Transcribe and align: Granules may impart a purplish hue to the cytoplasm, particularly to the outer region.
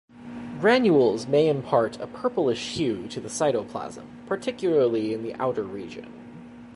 Granules 0.59 1.27
may 1.27 1.47
impart 1.47 1.99
a 1.99 2.07
purplish 2.07 2.73
hue 2.75 3.07
to 3.09 3.21
the 3.21 3.27
cytoplasm, 3.27 4.25
particularly 4.25 5.09
to 5.11 5.19
the 5.19 5.35
outer 5.35 5.61
region. 5.61 6.11